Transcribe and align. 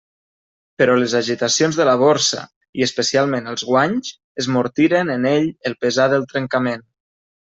Però 0.81 0.93
les 1.01 1.11
agitacions 1.19 1.75
de 1.79 1.85
la 1.89 1.93
Borsa, 2.03 2.45
i 2.81 2.85
especialment 2.87 3.51
els 3.51 3.65
guanys, 3.69 4.09
esmortiren 4.43 5.13
en 5.19 5.29
ell 5.35 5.47
el 5.71 5.77
pesar 5.85 6.11
del 6.15 6.29
trencament. 6.35 6.87